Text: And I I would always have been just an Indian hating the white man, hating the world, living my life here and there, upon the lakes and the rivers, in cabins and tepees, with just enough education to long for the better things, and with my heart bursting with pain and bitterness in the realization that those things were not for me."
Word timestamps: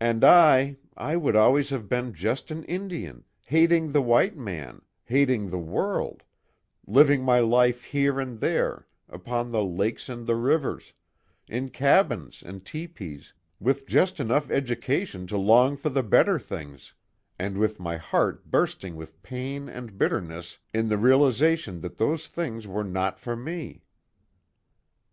And 0.00 0.24
I 0.24 0.76
I 0.96 1.14
would 1.14 1.36
always 1.36 1.70
have 1.70 1.88
been 1.88 2.12
just 2.12 2.50
an 2.50 2.64
Indian 2.64 3.22
hating 3.46 3.92
the 3.92 4.02
white 4.02 4.36
man, 4.36 4.82
hating 5.04 5.50
the 5.50 5.58
world, 5.58 6.24
living 6.88 7.22
my 7.22 7.38
life 7.38 7.84
here 7.84 8.18
and 8.18 8.40
there, 8.40 8.88
upon 9.08 9.52
the 9.52 9.62
lakes 9.62 10.08
and 10.08 10.26
the 10.26 10.34
rivers, 10.34 10.94
in 11.46 11.68
cabins 11.68 12.42
and 12.44 12.64
tepees, 12.64 13.32
with 13.60 13.86
just 13.86 14.18
enough 14.18 14.50
education 14.50 15.28
to 15.28 15.38
long 15.38 15.76
for 15.76 15.90
the 15.90 16.02
better 16.02 16.40
things, 16.40 16.92
and 17.38 17.56
with 17.56 17.78
my 17.78 17.96
heart 17.98 18.50
bursting 18.50 18.96
with 18.96 19.22
pain 19.22 19.68
and 19.68 19.96
bitterness 19.96 20.58
in 20.74 20.88
the 20.88 20.98
realization 20.98 21.82
that 21.82 21.98
those 21.98 22.26
things 22.26 22.66
were 22.66 22.82
not 22.82 23.20
for 23.20 23.36
me." 23.36 23.84